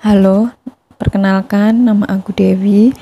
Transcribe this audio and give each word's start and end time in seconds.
Halo, 0.00 0.48
perkenalkan 0.96 1.84
nama 1.84 2.08
aku 2.08 2.32
Dewi. 2.32 2.96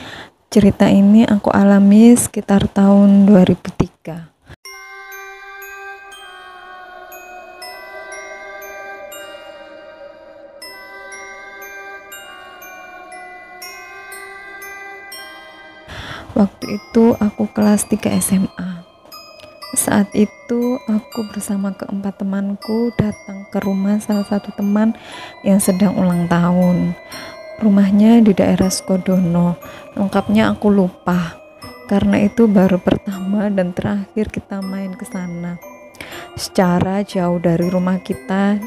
Cerita 0.50 0.90
ini 0.90 1.22
aku 1.22 1.46
alami 1.46 2.10
sekitar 2.18 2.66
tahun 2.66 3.22
2003. 3.22 4.34
Waktu 16.34 16.66
itu 16.82 17.14
aku 17.14 17.46
kelas 17.54 17.86
3 17.86 18.18
SMA. 18.18 18.67
Saat 19.78 20.10
itu 20.18 20.74
aku 20.90 21.30
bersama 21.30 21.70
keempat 21.70 22.18
temanku 22.18 22.90
datang 22.98 23.46
ke 23.46 23.62
rumah 23.62 24.02
salah 24.02 24.26
satu 24.26 24.50
teman 24.58 24.90
yang 25.46 25.62
sedang 25.62 25.94
ulang 25.94 26.26
tahun. 26.26 26.98
Rumahnya 27.62 28.26
di 28.26 28.34
daerah 28.34 28.74
Skodono. 28.74 29.54
Lengkapnya 29.94 30.50
aku 30.50 30.66
lupa. 30.74 31.38
Karena 31.86 32.26
itu 32.26 32.50
baru 32.50 32.82
pertama 32.82 33.46
dan 33.54 33.70
terakhir 33.70 34.34
kita 34.34 34.58
main 34.66 34.98
ke 34.98 35.06
sana. 35.06 35.62
Secara 36.34 37.06
jauh 37.06 37.38
dari 37.38 37.70
rumah 37.70 38.02
kita 38.02 38.58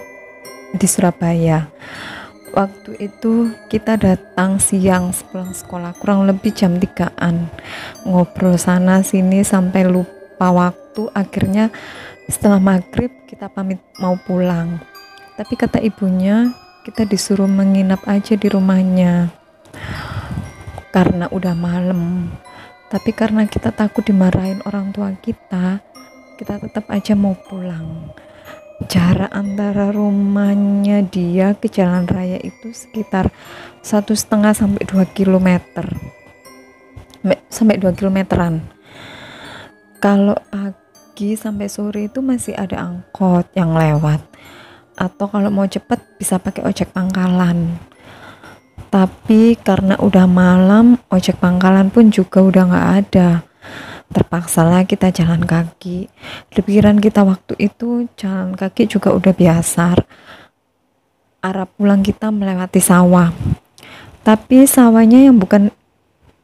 di 0.72 0.88
Surabaya 0.88 1.68
waktu 2.52 3.12
itu 3.12 3.52
kita 3.72 3.96
datang 3.96 4.60
siang 4.60 5.16
sepulang 5.16 5.56
sekolah 5.56 5.96
kurang 5.96 6.28
lebih 6.28 6.52
jam 6.52 6.76
3an 6.76 7.48
ngobrol 8.04 8.60
sana 8.60 9.00
sini 9.08 9.40
sampai 9.40 9.88
lupa 9.88 10.21
waktu 10.50 11.14
akhirnya 11.14 11.70
setelah 12.26 12.58
maghrib 12.58 13.14
kita 13.30 13.52
pamit 13.52 13.78
mau 14.02 14.18
pulang. 14.18 14.82
Tapi 15.38 15.54
kata 15.54 15.78
ibunya 15.84 16.50
kita 16.82 17.06
disuruh 17.06 17.46
menginap 17.46 18.02
aja 18.10 18.34
di 18.34 18.48
rumahnya. 18.50 19.30
Karena 20.90 21.30
udah 21.30 21.54
malam. 21.54 22.34
Tapi 22.90 23.16
karena 23.16 23.48
kita 23.48 23.72
takut 23.72 24.04
dimarahin 24.04 24.60
orang 24.68 24.92
tua 24.92 25.16
kita 25.16 25.80
kita 26.36 26.58
tetap 26.58 26.90
aja 26.90 27.14
mau 27.14 27.38
pulang. 27.38 28.10
Jarak 28.90 29.30
antara 29.30 29.94
rumahnya 29.94 31.06
dia 31.06 31.54
ke 31.54 31.70
jalan 31.70 32.10
raya 32.10 32.42
itu 32.42 32.74
sekitar 32.74 33.30
satu 33.86 34.18
setengah 34.18 34.58
sampai 34.58 34.84
dua 34.90 35.06
kilometer. 35.06 35.86
Sampai 37.48 37.78
dua 37.78 37.94
kilometeran 37.94 38.81
kalau 40.02 40.34
pagi 40.50 41.38
sampai 41.38 41.70
sore 41.70 42.10
itu 42.10 42.26
masih 42.26 42.58
ada 42.58 42.90
angkot 42.90 43.46
yang 43.54 43.78
lewat. 43.78 44.26
Atau 44.98 45.30
kalau 45.30 45.54
mau 45.54 45.70
cepet 45.70 46.02
bisa 46.18 46.42
pakai 46.42 46.66
ojek 46.66 46.90
pangkalan. 46.90 47.78
Tapi 48.90 49.56
karena 49.62 49.96
udah 50.02 50.26
malam 50.26 50.98
ojek 51.14 51.38
pangkalan 51.38 51.94
pun 51.94 52.10
juga 52.10 52.42
udah 52.42 52.64
nggak 52.66 52.90
ada. 53.06 53.30
Terpaksalah 54.12 54.84
kita 54.90 55.14
jalan 55.14 55.46
kaki. 55.46 56.10
Pikiran 56.52 57.00
kita 57.00 57.22
waktu 57.24 57.56
itu 57.62 58.10
jalan 58.18 58.58
kaki 58.58 58.90
juga 58.90 59.14
udah 59.14 59.32
biasa 59.32 59.96
arah 61.42 61.66
pulang 61.66 62.06
kita 62.06 62.30
melewati 62.30 62.78
sawah. 62.78 63.34
Tapi 64.22 64.70
sawahnya 64.70 65.26
yang 65.26 65.42
bukan 65.42 65.74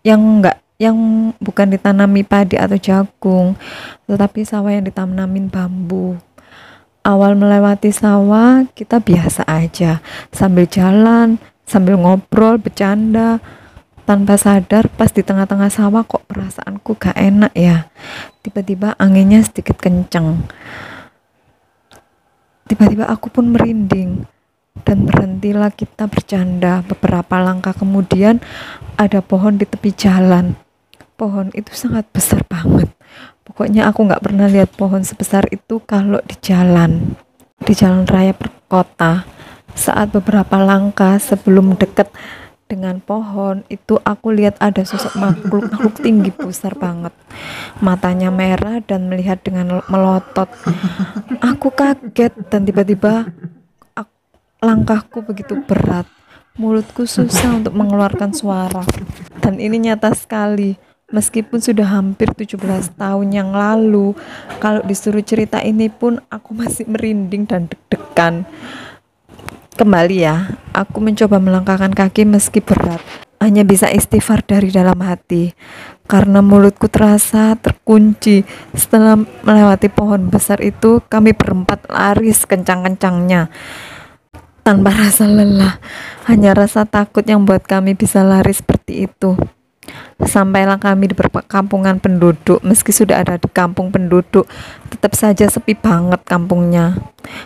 yang 0.02 0.18
enggak 0.18 0.58
yang 0.78 1.34
bukan 1.42 1.74
ditanami 1.74 2.22
padi 2.22 2.54
atau 2.54 2.78
jagung 2.78 3.58
tetapi 4.06 4.46
sawah 4.46 4.70
yang 4.70 4.86
ditanamin 4.86 5.50
bambu. 5.50 6.22
Awal 7.02 7.34
melewati 7.40 7.90
sawah 7.90 8.68
kita 8.78 9.02
biasa 9.02 9.48
aja. 9.50 10.06
Sambil 10.30 10.70
jalan 10.70 11.42
sambil 11.66 11.98
ngobrol 11.98 12.62
bercanda. 12.62 13.42
Tanpa 14.08 14.40
sadar 14.40 14.88
pas 14.88 15.12
di 15.12 15.20
tengah-tengah 15.20 15.68
sawah 15.68 16.08
kok 16.08 16.24
perasaanku 16.32 16.96
gak 16.96 17.20
enak 17.20 17.52
ya. 17.52 17.92
Tiba-tiba 18.40 18.96
anginnya 18.96 19.44
sedikit 19.44 19.76
kenceng. 19.76 20.48
Tiba-tiba 22.72 23.04
aku 23.12 23.28
pun 23.28 23.52
merinding. 23.52 24.24
Dan 24.88 25.12
berhentilah 25.12 25.76
kita 25.76 26.08
bercanda. 26.08 26.88
Beberapa 26.88 27.36
langkah 27.44 27.76
kemudian 27.76 28.40
ada 28.96 29.20
pohon 29.20 29.60
di 29.60 29.68
tepi 29.68 29.92
jalan 29.92 30.56
pohon 31.18 31.50
itu 31.58 31.74
sangat 31.74 32.06
besar 32.14 32.46
banget. 32.46 32.88
Pokoknya 33.44 33.90
aku 33.90 34.06
nggak 34.06 34.22
pernah 34.22 34.46
lihat 34.46 34.72
pohon 34.78 35.02
sebesar 35.02 35.50
itu 35.50 35.82
kalau 35.84 36.22
di 36.22 36.38
jalan 36.40 37.18
di 37.66 37.74
jalan 37.74 38.06
raya 38.06 38.38
perkota. 38.38 39.26
Saat 39.78 40.10
beberapa 40.10 40.58
langkah 40.58 41.22
sebelum 41.22 41.78
deket 41.78 42.10
dengan 42.68 43.00
pohon 43.00 43.62
itu 43.72 43.96
aku 44.02 44.34
lihat 44.34 44.58
ada 44.60 44.84
sosok 44.84 45.16
makhluk 45.16 45.70
makhluk 45.70 45.96
tinggi 46.02 46.30
besar 46.34 46.74
banget. 46.74 47.14
Matanya 47.80 48.34
merah 48.34 48.82
dan 48.82 49.06
melihat 49.06 49.40
dengan 49.42 49.82
melotot. 49.88 50.50
Aku 51.40 51.72
kaget 51.72 52.34
dan 52.50 52.66
tiba-tiba 52.66 53.30
langkahku 54.62 55.22
begitu 55.22 55.62
berat. 55.64 56.10
Mulutku 56.58 57.06
susah 57.06 57.62
untuk 57.62 57.78
mengeluarkan 57.78 58.34
suara. 58.34 58.82
Dan 59.46 59.62
ini 59.62 59.78
nyata 59.78 60.10
sekali 60.18 60.87
meskipun 61.12 61.64
sudah 61.64 61.88
hampir 61.88 62.32
17 62.32 62.60
tahun 63.00 63.28
yang 63.32 63.56
lalu 63.56 64.12
kalau 64.60 64.84
disuruh 64.84 65.24
cerita 65.24 65.64
ini 65.64 65.88
pun 65.88 66.20
aku 66.28 66.52
masih 66.52 66.84
merinding 66.88 67.48
dan 67.48 67.72
deg-degan 67.72 68.44
Kembali 69.78 70.26
ya, 70.26 70.58
aku 70.74 70.98
mencoba 70.98 71.38
melangkahkan 71.38 71.94
kaki 71.94 72.26
meski 72.26 72.66
berat. 72.66 72.98
Hanya 73.38 73.62
bisa 73.62 73.86
istighfar 73.94 74.42
dari 74.42 74.74
dalam 74.74 74.98
hati. 75.06 75.54
Karena 76.10 76.42
mulutku 76.42 76.90
terasa 76.90 77.54
terkunci. 77.54 78.42
Setelah 78.74 79.14
melewati 79.46 79.86
pohon 79.94 80.34
besar 80.34 80.66
itu, 80.66 80.98
kami 81.06 81.38
berempat 81.38 81.94
lari 81.94 82.34
sekencang-kencangnya. 82.34 83.54
Tanpa 84.66 84.90
rasa 84.90 85.30
lelah, 85.30 85.78
hanya 86.26 86.58
rasa 86.58 86.90
takut 86.90 87.22
yang 87.30 87.46
buat 87.46 87.62
kami 87.62 87.94
bisa 87.94 88.26
lari 88.26 88.58
seperti 88.58 89.06
itu. 89.06 89.38
Sampailah 90.18 90.82
kami 90.82 91.12
di 91.12 91.16
perkampungan 91.16 92.02
penduduk, 92.02 92.60
meski 92.66 92.92
sudah 92.92 93.22
ada 93.22 93.38
di 93.38 93.48
kampung 93.48 93.94
penduduk, 93.94 94.50
tetap 94.90 95.14
saja 95.14 95.46
sepi 95.48 95.78
banget 95.78 96.20
kampungnya. 96.26 96.98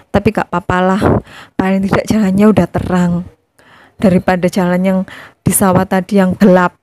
Tapi 0.10 0.32
gak 0.32 0.50
papalah, 0.50 1.22
paling 1.60 1.86
tidak 1.86 2.06
jalannya 2.08 2.46
udah 2.48 2.68
terang. 2.72 3.14
Daripada 4.02 4.50
jalan 4.50 4.82
yang 4.82 5.00
di 5.46 5.54
sawah 5.54 5.86
tadi 5.86 6.18
yang 6.18 6.34
gelap. 6.34 6.78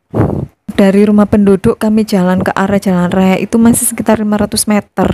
Dari 0.79 1.03
rumah 1.03 1.27
penduduk 1.27 1.83
kami 1.83 2.07
jalan 2.07 2.39
ke 2.39 2.55
arah 2.55 2.79
jalan 2.79 3.11
raya 3.11 3.35
itu 3.35 3.59
masih 3.59 3.91
sekitar 3.91 4.23
500 4.23 4.71
meter. 4.71 5.09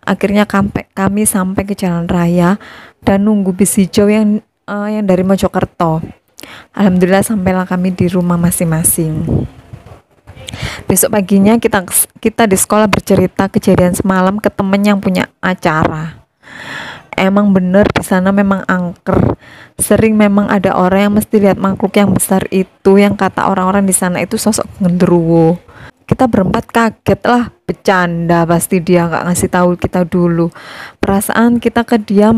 Akhirnya 0.00 0.48
kami 0.96 1.28
sampai 1.28 1.62
ke 1.68 1.76
jalan 1.76 2.08
raya 2.08 2.56
dan 3.04 3.28
nunggu 3.28 3.52
bis 3.52 3.76
hijau 3.76 4.08
yang 4.08 4.40
uh, 4.64 4.88
yang 4.88 5.04
dari 5.04 5.20
Mojokerto. 5.20 6.00
Alhamdulillah 6.72 7.24
sampailah 7.24 7.68
kami 7.68 7.92
di 7.92 8.08
rumah 8.08 8.40
masing-masing. 8.40 9.44
Besok 10.84 11.16
paginya 11.16 11.56
kita 11.56 11.82
kita 12.20 12.44
di 12.44 12.56
sekolah 12.60 12.86
bercerita 12.86 13.48
kejadian 13.48 13.96
semalam 13.96 14.36
ke 14.36 14.52
temen 14.52 14.84
yang 14.84 15.00
punya 15.00 15.32
acara. 15.40 16.24
Emang 17.14 17.54
bener 17.54 17.86
di 17.94 18.02
sana 18.02 18.34
memang 18.34 18.66
angker. 18.66 19.38
Sering 19.78 20.18
memang 20.18 20.50
ada 20.50 20.74
orang 20.74 21.08
yang 21.08 21.14
mesti 21.14 21.36
lihat 21.38 21.58
makhluk 21.58 21.94
yang 21.94 22.10
besar 22.10 22.42
itu 22.50 22.98
yang 22.98 23.14
kata 23.14 23.48
orang-orang 23.48 23.86
di 23.86 23.94
sana 23.94 24.18
itu 24.20 24.34
sosok 24.34 24.66
genderuwo. 24.82 25.56
Kita 26.04 26.28
berempat 26.28 26.68
kaget 26.68 27.20
lah, 27.24 27.48
bercanda 27.64 28.44
pasti 28.44 28.82
dia 28.84 29.08
nggak 29.08 29.24
ngasih 29.30 29.48
tahu 29.48 29.68
kita 29.80 30.04
dulu. 30.04 30.52
Perasaan 31.00 31.62
kita 31.62 31.86
ke 31.86 31.96
dia 32.02 32.34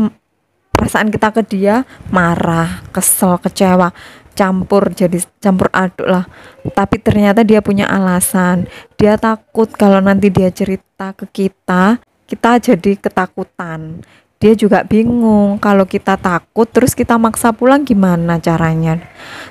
perasaan 0.77 1.09
kita 1.09 1.33
ke 1.33 1.41
dia 1.41 1.83
marah, 2.13 2.85
kesel, 2.93 3.41
kecewa 3.41 3.91
campur 4.37 4.93
jadi 4.93 5.17
campur 5.41 5.73
aduk 5.73 6.05
lah. 6.05 6.29
Tapi 6.61 7.01
ternyata 7.01 7.41
dia 7.41 7.65
punya 7.65 7.89
alasan. 7.89 8.69
Dia 8.93 9.17
takut 9.17 9.65
kalau 9.73 9.97
nanti 9.97 10.29
dia 10.29 10.53
cerita 10.53 11.17
ke 11.17 11.25
kita 11.25 11.97
kita 12.27 12.59
jadi 12.59 12.99
ketakutan. 12.99 14.03
Dia 14.37 14.53
juga 14.53 14.85
bingung 14.85 15.57
kalau 15.57 15.89
kita 15.89 16.13
takut 16.19 16.69
terus 16.69 16.93
kita 16.93 17.17
maksa 17.17 17.55
pulang 17.55 17.81
gimana 17.81 18.37
caranya? 18.37 19.01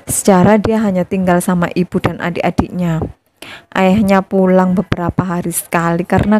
Secara 0.07 0.55
dia 0.55 0.79
hanya 0.79 1.03
tinggal 1.03 1.43
sama 1.43 1.67
ibu 1.75 1.99
dan 1.99 2.23
adik-adiknya. 2.23 3.03
Ayahnya 3.71 4.23
pulang 4.23 4.75
beberapa 4.75 5.23
hari 5.23 5.51
sekali 5.51 6.07
karena 6.07 6.39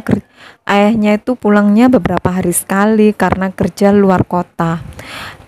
ayahnya 0.63 1.19
itu 1.19 1.35
pulangnya 1.35 1.91
beberapa 1.91 2.31
hari 2.31 2.51
sekali 2.55 3.11
karena 3.11 3.51
kerja 3.51 3.91
luar 3.95 4.23
kota 4.27 4.83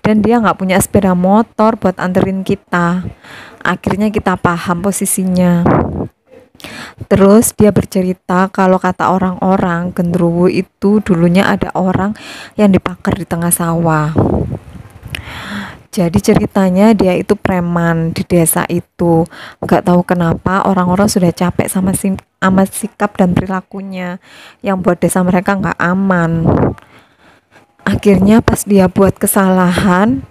dan 0.09 0.25
dia 0.25 0.41
nggak 0.41 0.57
punya 0.57 0.81
sepeda 0.81 1.13
motor 1.13 1.77
buat 1.77 1.93
anterin 2.01 2.41
kita. 2.41 3.05
Akhirnya 3.61 4.09
kita 4.09 4.41
paham 4.41 4.81
posisinya. 4.81 5.61
Terus 7.05 7.53
dia 7.53 7.69
bercerita 7.69 8.49
kalau 8.49 8.81
kata 8.81 9.13
orang-orang 9.13 9.93
genderuwo 9.93 10.49
itu 10.49 10.97
dulunya 11.05 11.45
ada 11.45 11.69
orang 11.77 12.17
yang 12.57 12.73
dipakar 12.73 13.13
di 13.21 13.29
tengah 13.29 13.53
sawah. 13.53 14.09
jadi 15.89 16.21
ceritanya 16.21 16.93
dia 16.93 17.13
itu 17.13 17.37
preman 17.37 18.09
di 18.09 18.25
desa 18.25 18.65
itu. 18.65 19.29
Nggak 19.61 19.93
tahu 19.93 20.01
kenapa 20.01 20.65
orang-orang 20.65 21.05
sudah 21.05 21.29
capek 21.29 21.69
sama 21.69 21.93
sama 21.93 22.65
sikap 22.65 23.13
dan 23.13 23.37
perilakunya. 23.37 24.17
Yang 24.65 24.77
buat 24.81 24.97
desa 24.97 25.21
mereka 25.21 25.53
nggak 25.53 25.77
aman 25.77 26.49
akhirnya 27.89 28.45
pas 28.45 28.61
dia 28.61 28.85
buat 28.85 29.17
kesalahan 29.17 30.21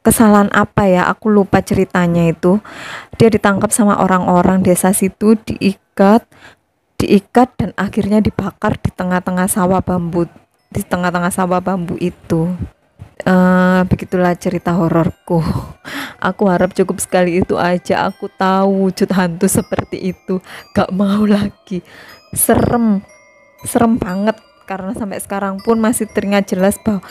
kesalahan 0.00 0.48
apa 0.56 0.88
ya? 0.88 1.06
Aku 1.12 1.28
lupa 1.28 1.60
ceritanya 1.60 2.24
itu. 2.32 2.58
Dia 3.20 3.28
ditangkap 3.28 3.68
sama 3.68 4.00
orang-orang 4.00 4.64
desa 4.64 4.96
situ 4.96 5.36
diikat 5.44 6.24
diikat 7.00 7.48
dan 7.56 7.70
akhirnya 7.80 8.20
dibakar 8.20 8.76
di 8.76 8.92
tengah-tengah 8.92 9.48
sawah 9.48 9.80
bambu 9.80 10.28
di 10.68 10.84
tengah-tengah 10.84 11.32
sawah 11.32 11.60
bambu 11.64 11.96
itu. 11.96 12.52
Uh, 13.20 13.84
begitulah 13.88 14.32
cerita 14.36 14.72
hororku. 14.72 15.44
Aku 16.28 16.48
harap 16.48 16.72
cukup 16.76 17.00
sekali 17.00 17.40
itu 17.40 17.56
aja. 17.56 18.08
Aku 18.08 18.28
tahu 18.32 18.88
wujud 18.88 19.08
hantu 19.12 19.48
seperti 19.48 20.12
itu. 20.16 20.40
Gak 20.72 20.92
mau 20.92 21.24
lagi. 21.24 21.84
Serem. 22.32 23.04
Serem 23.64 24.00
banget 24.00 24.40
karena 24.70 24.94
sampai 24.94 25.18
sekarang 25.18 25.58
pun 25.58 25.82
masih 25.82 26.06
teringat 26.06 26.46
jelas 26.54 26.78
bahwa 26.78 27.02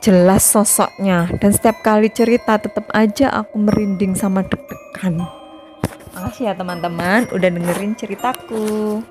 jelas 0.00 0.48
sosoknya. 0.48 1.28
Dan 1.36 1.52
setiap 1.52 1.84
kali 1.84 2.08
cerita 2.08 2.56
tetap 2.56 2.88
aja 2.96 3.28
aku 3.44 3.60
merinding 3.60 4.16
sama 4.16 4.40
deg-degan. 4.40 5.20
Makasih 6.16 6.48
ya 6.48 6.52
teman-teman 6.56 7.28
udah 7.28 7.48
dengerin 7.52 7.92
ceritaku 7.92 9.04